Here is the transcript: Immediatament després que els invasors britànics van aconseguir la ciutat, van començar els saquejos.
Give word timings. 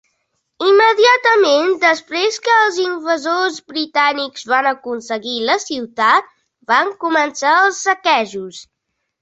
Immediatament 0.67 1.75
després 1.83 2.39
que 2.47 2.55
els 2.61 2.79
invasors 2.85 3.59
britànics 3.73 4.47
van 4.55 4.71
aconseguir 4.73 5.37
la 5.51 5.59
ciutat, 5.67 6.35
van 6.73 6.91
començar 7.07 7.57
els 7.61 7.85
saquejos. 7.91 8.67